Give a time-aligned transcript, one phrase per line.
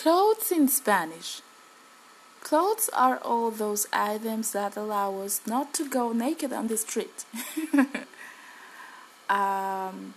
[0.00, 1.42] Clothes in Spanish.
[2.40, 7.26] Clothes are all those items that allow us not to go naked on the street.
[9.28, 10.14] um,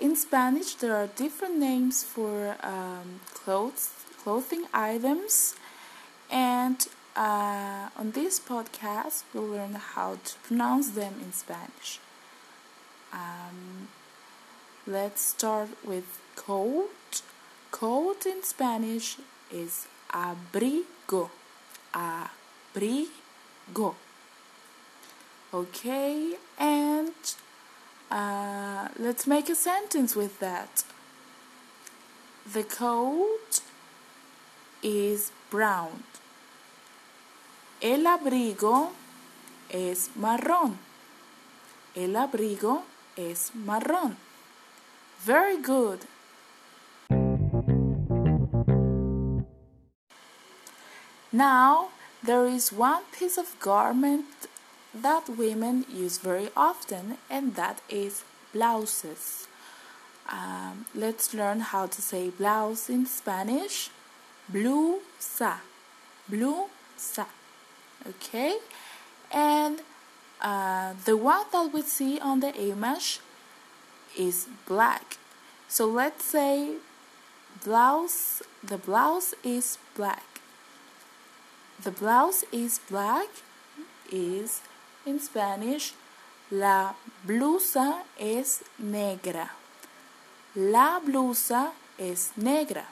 [0.00, 3.90] in Spanish, there are different names for um, clothes,
[4.22, 5.56] clothing items,
[6.30, 12.00] and uh, on this podcast, we'll learn how to pronounce them in Spanish.
[13.12, 13.88] Um,
[14.86, 17.20] let's start with coat.
[17.70, 19.18] Coat in Spanish
[19.50, 21.30] is abrigo.
[21.92, 23.94] Abrigo.
[25.52, 27.12] Okay, and
[28.10, 30.84] uh, let's make a sentence with that.
[32.52, 33.60] The coat
[34.82, 36.04] is brown.
[37.80, 38.90] El abrigo
[39.70, 40.78] es marrón.
[41.94, 42.82] El abrigo
[43.16, 44.16] es marrón.
[45.24, 46.00] Very good.
[51.38, 51.90] Now,
[52.20, 54.48] there is one piece of garment
[54.92, 59.46] that women use very often, and that is blouses.
[60.28, 63.90] Um, let's learn how to say blouse in Spanish.
[64.52, 65.58] Blusa.
[66.28, 67.26] Blusa.
[68.04, 68.58] Okay?
[69.30, 69.82] And
[70.40, 73.20] uh, the one that we see on the image
[74.18, 75.18] is black.
[75.68, 76.78] So let's say
[77.64, 80.27] blouse, the blouse is black.
[81.82, 83.28] The blouse is black
[84.10, 84.62] is
[85.06, 85.94] in Spanish
[86.50, 86.94] la
[87.26, 89.50] blusa es negra.
[90.56, 92.86] La blusa es negra.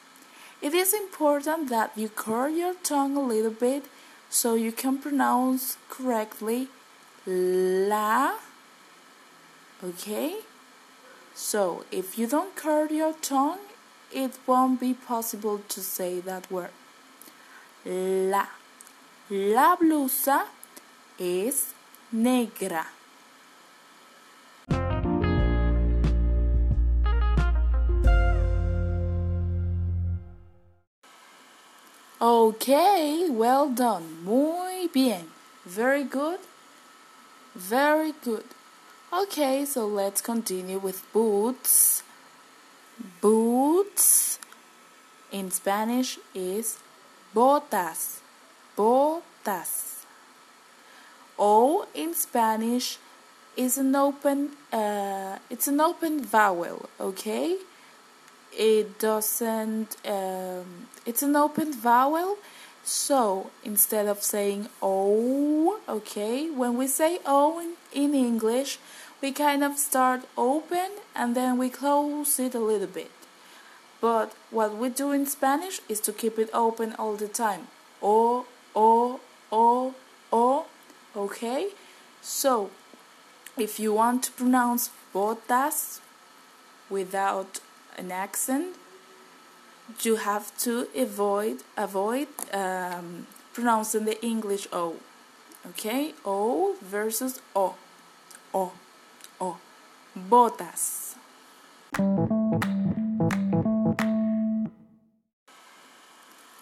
[0.63, 3.87] It is important that you curl your tongue a little bit
[4.31, 6.69] so you can pronounce correctly
[7.27, 8.35] la.
[9.83, 10.37] Okay?
[11.35, 13.59] So, if you don't curl your tongue,
[14.13, 16.71] it won't be possible to say that word.
[17.85, 18.47] La.
[19.29, 20.47] La blusa
[21.19, 21.75] es
[22.13, 22.87] negra.
[32.21, 34.23] Okay, well done.
[34.23, 35.33] Muy bien.
[35.65, 36.39] Very good.
[37.57, 38.45] Very good.
[39.13, 42.05] Okay, so let's continue with boots.
[43.21, 44.39] Boots
[45.33, 46.79] in Spanish is
[47.35, 48.21] botas
[48.77, 50.05] botas.
[51.39, 52.99] O in Spanish
[53.57, 57.57] is an open uh, it's an open vowel, okay?
[58.53, 62.39] It doesn't um, it's an open vowel.
[62.85, 68.79] So instead of saying O, okay, when we say O in, in English,
[69.21, 73.11] we kind of start open and then we close it a little bit.
[74.01, 77.67] But what we do in Spanish is to keep it open all the time.
[78.03, 79.19] O, O,
[79.51, 79.95] O,
[80.31, 80.67] O.
[81.17, 81.71] Okay?
[82.21, 82.71] So,
[83.57, 86.01] if you want to pronounce botas
[86.91, 87.61] without
[87.97, 88.77] an accent,
[90.03, 94.97] you have to avoid avoid um, pronouncing the English O.
[95.71, 96.13] Okay?
[96.25, 97.75] O versus O.
[98.53, 98.73] O.
[99.41, 99.57] O.
[100.15, 101.06] Botas.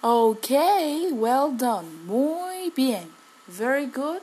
[0.04, 2.04] Okay, well done.
[2.06, 3.14] Muy bien.
[3.48, 4.20] Very good.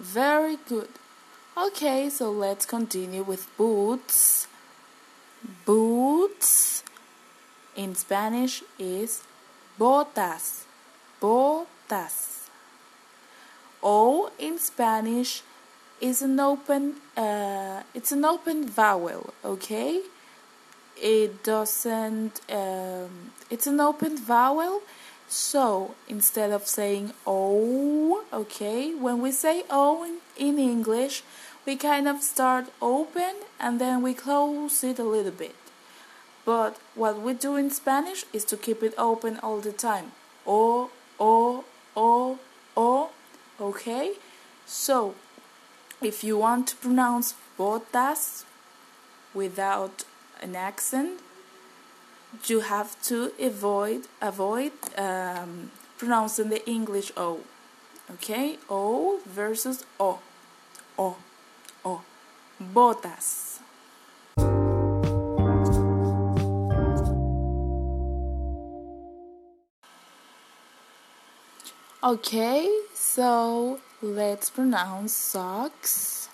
[0.00, 0.88] Very good.
[1.56, 4.48] Okay, so let's continue with boots.
[5.64, 6.82] Boots
[7.76, 9.22] in Spanish is
[9.78, 10.64] botas.
[11.20, 12.48] Botas.
[13.84, 15.44] O in Spanish
[16.00, 20.02] is an open uh, it's an open vowel, okay?
[21.00, 24.82] It doesn't um, it's an open vowel
[25.28, 31.22] so instead of saying o okay when we say o in, in english
[31.66, 35.56] we kind of start open and then we close it a little bit.
[36.44, 40.12] But what we do in spanish is to keep it open all the time.
[40.46, 41.64] O o
[41.96, 42.38] o
[42.76, 43.10] o
[43.60, 44.12] okay?
[44.64, 45.16] So
[46.00, 48.44] if you want to pronounce botas
[49.34, 50.04] without
[50.42, 51.20] an accent,
[52.44, 57.40] you have to avoid avoid um, pronouncing the English O.
[58.10, 60.20] Okay, O versus O,
[60.98, 61.16] O,
[61.84, 62.02] O.
[62.60, 63.60] Botas.
[72.02, 76.28] Okay, so let's pronounce socks.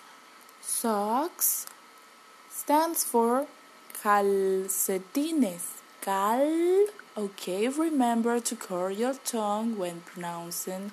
[0.61, 1.67] Socks
[2.51, 3.47] stands for
[4.03, 6.87] calcetines, cal.
[7.17, 10.91] Okay, remember to curl your tongue when pronouncing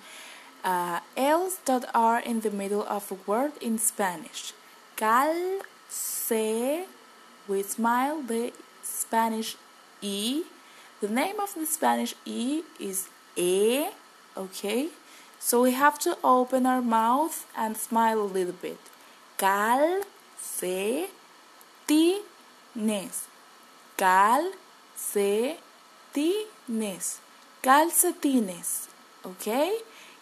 [0.63, 4.53] uh, L's that are in the middle of a word in Spanish.
[4.95, 6.85] Cal, se,
[7.47, 8.53] we smile the
[8.83, 9.55] Spanish
[10.01, 10.43] E.
[11.01, 13.87] The name of the Spanish E is E,
[14.37, 14.89] okay?
[15.39, 18.79] So we have to open our mouth and smile a little bit.
[19.37, 20.03] Cal,
[20.37, 21.07] se,
[21.87, 22.19] ti,
[22.75, 23.27] nes.
[23.97, 24.51] Cal,
[24.95, 25.57] se,
[26.13, 27.19] ti, nes.
[27.61, 28.87] Calcetines,
[29.25, 29.79] okay?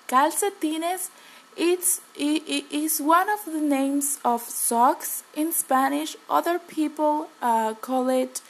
[0.07, 1.11] Calcetines
[1.57, 6.15] it's, it is one of the names of socks in Spanish.
[6.29, 8.41] Other people uh, call it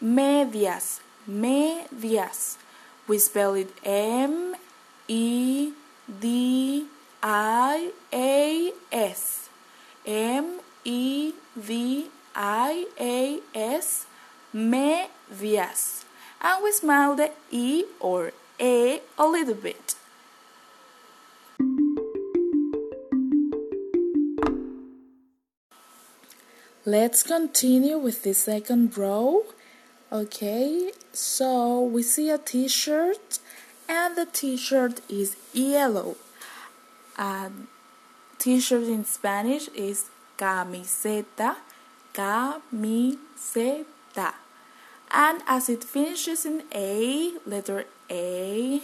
[0.00, 1.00] medias.
[1.26, 2.56] Medias.
[3.08, 4.54] We spell it M
[5.08, 5.72] E
[6.20, 6.86] D
[7.20, 9.48] I A S.
[10.06, 11.32] M E
[11.66, 12.06] D
[12.36, 14.04] I A S.
[14.52, 16.04] Medias.
[16.42, 19.94] And we smile the E or A a little bit.
[26.84, 29.42] Let's continue with the second row.
[30.12, 33.40] Okay, so we see a t shirt,
[33.88, 36.14] and the t shirt is yellow.
[37.18, 37.66] Um,
[38.38, 40.04] t shirt in Spanish is
[40.38, 41.56] camiseta,
[42.16, 43.18] camiseta.
[45.10, 48.80] And as it finishes in A, letter A,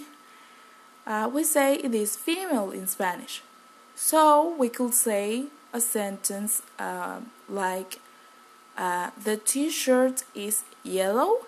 [1.06, 3.42] uh, we say it is female in Spanish.
[3.96, 7.98] So we could say a sentence uh, like
[8.76, 11.46] uh, the t-shirt is yellow,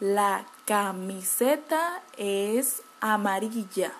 [0.00, 3.92] la camiseta es amarilla.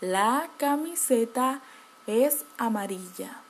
[0.00, 1.60] La camiseta
[2.06, 3.43] es amarilla.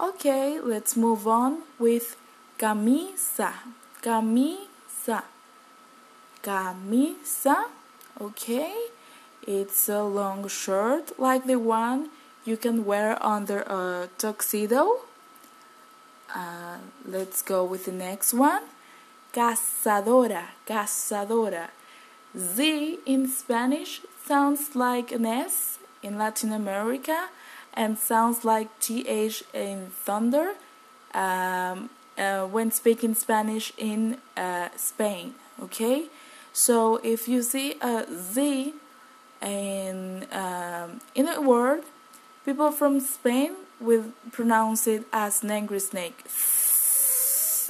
[0.00, 2.16] Okay, let's move on with
[2.56, 3.52] camisa.
[4.00, 5.24] Camisa.
[6.40, 7.64] Camisa.
[8.20, 8.76] Okay,
[9.44, 12.10] it's a long shirt like the one
[12.44, 15.00] you can wear under a tuxedo.
[16.32, 18.62] Uh, let's go with the next one.
[19.32, 21.70] Cazadora, cazadora.
[22.36, 27.30] Z in Spanish sounds like an S in Latin America
[27.74, 30.54] and sounds like TH in thunder
[31.14, 35.34] um, uh, when speaking Spanish in uh, Spain.
[35.62, 36.06] Okay,
[36.52, 38.74] so if you see a Z
[39.42, 41.82] in, um, in a word,
[42.48, 46.24] People from Spain will pronounce it as Negri snake.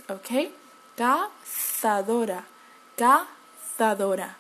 [0.09, 0.51] Okay?
[0.97, 2.44] Cazadora.
[2.97, 4.37] Cazadora.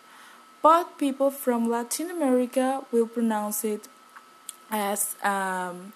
[0.62, 3.88] But people from Latin America will pronounce it
[4.70, 5.92] as um,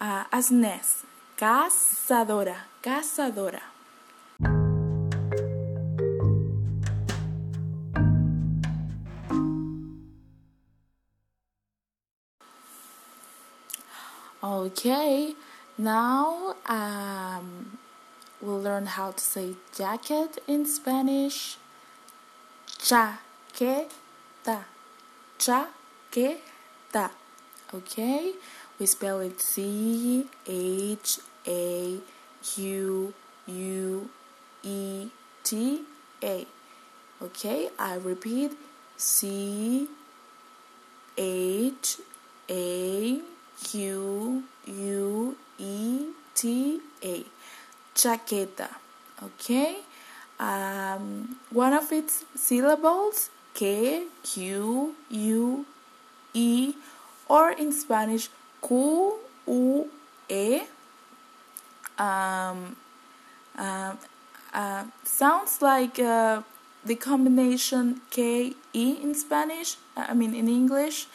[0.00, 1.04] uh, as Nes.
[1.36, 2.56] Cazadora.
[2.82, 3.60] Cazadora.
[14.40, 15.34] Okay,
[15.76, 17.78] now um,
[18.40, 21.56] we'll learn how to say jacket in Spanish.
[22.78, 23.88] Chaqueta.
[25.38, 27.10] Chaqueta.
[27.74, 28.32] Okay,
[28.78, 31.98] we spell it C H A
[32.42, 33.12] Q
[33.46, 34.10] U
[34.62, 35.08] E
[35.44, 35.82] T
[36.22, 36.46] A.
[37.20, 38.52] Okay, I repeat
[38.96, 39.86] C
[41.18, 41.96] H
[42.48, 43.20] A
[43.64, 47.24] Q U E T A.
[47.94, 48.68] Chaqueta.
[49.22, 49.78] Okay?
[50.38, 55.66] Um, one of its syllables, K, Q, U,
[56.32, 56.74] E,
[57.28, 58.28] or in Spanish,
[58.66, 59.14] Q,
[59.46, 59.90] U,
[60.28, 60.60] E,
[61.98, 62.76] um,
[63.56, 63.94] uh,
[64.52, 66.42] uh, sounds like uh,
[66.84, 71.06] the combination K, E in Spanish, I mean in English,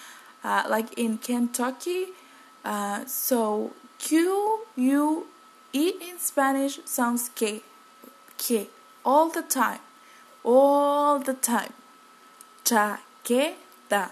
[0.43, 2.07] uh, like in Kentucky
[2.63, 5.27] uh, so Q U
[5.73, 7.61] E in Spanish sounds K,
[8.37, 8.67] K
[9.03, 9.79] all the time,
[10.43, 11.73] all the time.
[12.63, 14.11] Chaqueta.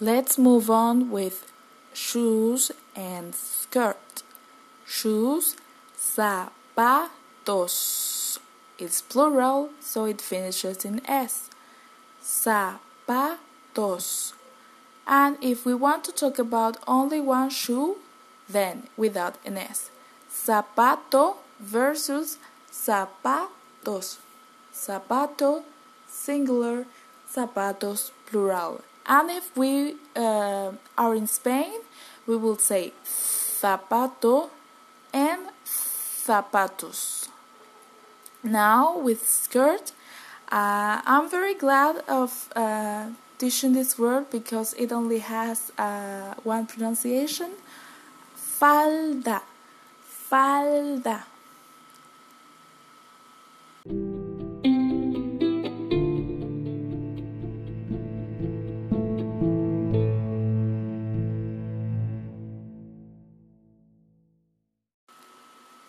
[0.00, 1.50] Let's move on with
[1.92, 4.22] shoes and skirt.
[4.86, 5.56] Shoes,
[5.98, 6.78] zapatos.
[8.78, 11.50] It's plural, so it finishes in S.
[12.22, 12.78] Zapatos.
[15.04, 17.96] And if we want to talk about only one shoe,
[18.48, 19.90] then without an S.
[20.30, 22.38] Zapato versus
[22.70, 24.18] zapatos.
[24.72, 25.64] Zapato
[26.06, 26.86] singular,
[27.34, 28.82] zapatos plural.
[29.08, 31.80] And if we uh, are in Spain,
[32.26, 34.50] we will say zapato
[35.14, 37.28] and zapatos.
[38.42, 39.92] Now with skirt,
[40.52, 43.06] uh, I'm very glad of uh,
[43.38, 47.52] teaching this word because it only has uh, one pronunciation.
[48.36, 49.40] Falda,
[50.02, 51.24] falda.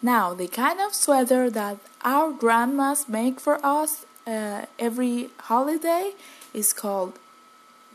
[0.02, 6.14] Now, the kind of sweater that our grandmas make for us uh, every holiday
[6.54, 7.20] is called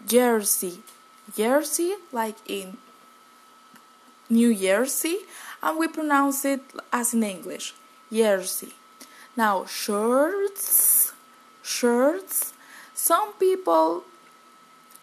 [0.06, 0.80] jersey.
[1.34, 2.76] Jersey, like in
[4.28, 5.18] New Jersey,
[5.62, 6.60] and we pronounce it
[6.92, 7.74] as in English,
[8.12, 8.74] jersey.
[9.36, 11.12] Now, shirts,
[11.62, 12.52] shirts.
[12.94, 14.04] Some people,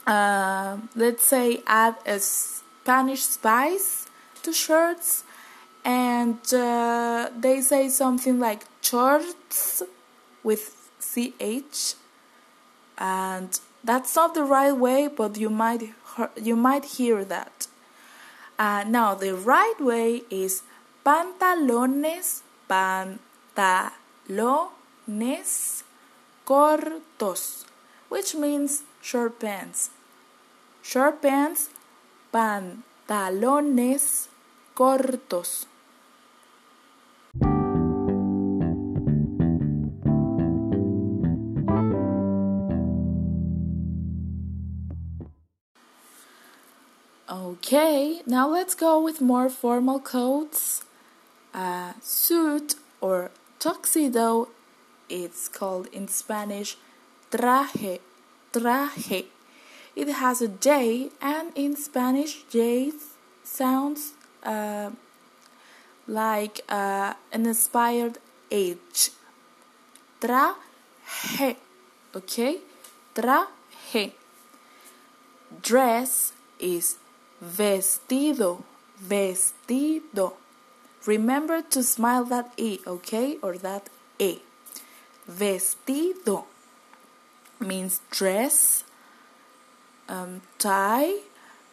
[0.06, 4.08] uh, let's say, add a Spanish spice
[4.44, 5.24] to shirts
[5.84, 9.82] and uh, they say something like shorts
[10.44, 11.96] with ch
[12.98, 15.94] and that's not the right way but you might
[16.36, 17.68] you might hear that.
[18.60, 20.62] Uh, now the right way is
[21.06, 23.20] pantalones pantalones
[26.46, 27.66] cortos
[28.10, 29.90] which means short pants.
[30.84, 31.70] Short pants
[32.32, 34.28] pantalones
[34.76, 35.66] cortos
[47.74, 50.84] Okay, now let's go with more formal coats.
[51.54, 54.50] Uh, suit or tuxedo,
[55.08, 56.76] it's called in Spanish
[57.32, 58.02] traje,
[58.52, 59.24] traje.
[59.96, 62.92] It has a J, and in Spanish, J
[63.42, 64.90] sounds uh,
[66.06, 68.18] like uh, an inspired
[68.52, 69.12] H.
[70.20, 71.56] Traje,
[72.14, 72.58] okay?
[73.16, 74.12] Traje.
[75.62, 76.98] Dress is
[77.42, 78.64] Vestido,
[79.04, 80.34] vestido.
[81.06, 83.38] Remember to smile that E, okay?
[83.42, 84.40] Or that E.
[85.30, 86.46] Vestido
[87.60, 88.84] means dress.
[90.08, 91.22] Um, tie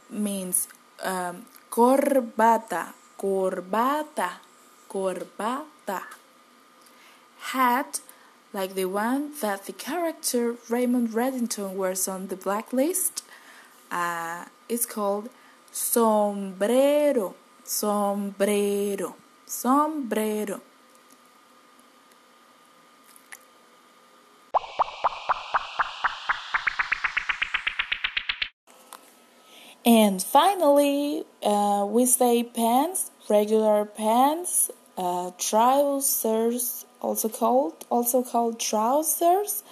[0.08, 0.68] means
[1.02, 4.30] um, corbata, corbata,
[4.88, 6.02] corbata.
[7.52, 8.00] Hat,
[8.54, 13.22] like the one that the character Raymond Reddington wears on the blacklist,
[13.90, 15.28] uh, is called
[15.78, 19.14] sombrero, sombrero,
[19.46, 20.60] sombrero.
[29.86, 39.62] And finally, uh, we say pants, regular pants, uh, trousers, also called also called trousers,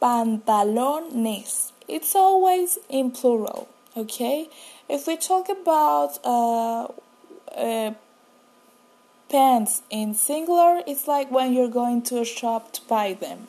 [0.00, 1.72] pantalones.
[1.88, 4.48] It's always in plural, okay?
[4.88, 6.88] If we talk about uh,
[7.56, 7.94] uh,
[9.28, 13.46] pants in singular, it's like when you're going to a shop to buy them.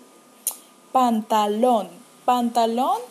[0.93, 1.89] Pantalón,
[2.27, 3.01] pantalón.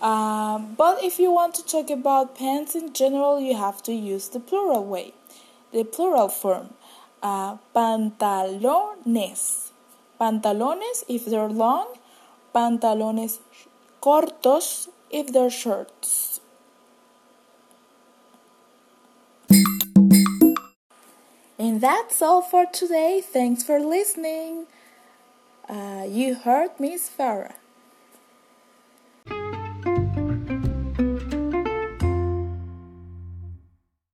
[0.00, 4.28] Uh, but if you want to talk about pants in general, you have to use
[4.28, 5.12] the plural way,
[5.72, 6.70] the plural form.
[7.22, 9.70] Uh, pantalones.
[10.18, 11.86] Pantalones if they're long,
[12.54, 13.40] pantalones
[14.00, 16.39] cortos if they're shorts.
[21.70, 23.22] And that's all for today.
[23.24, 24.66] Thanks for listening.
[25.68, 27.59] Uh, you heard Miss Farah.